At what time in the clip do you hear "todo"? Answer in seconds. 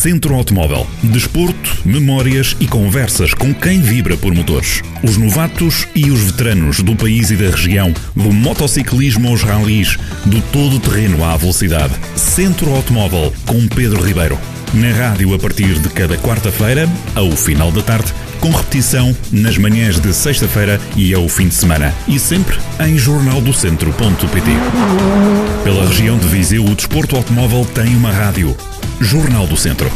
10.52-10.80